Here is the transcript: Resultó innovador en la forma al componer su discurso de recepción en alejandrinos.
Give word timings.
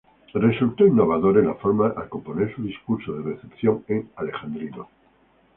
Resultó 0.33 0.87
innovador 0.87 1.37
en 1.37 1.45
la 1.45 1.53
forma 1.53 1.93
al 1.95 2.09
componer 2.09 2.51
su 2.55 2.63
discurso 2.63 3.13
de 3.13 3.33
recepción 3.35 3.83
en 3.87 4.09
alejandrinos. 4.15 4.87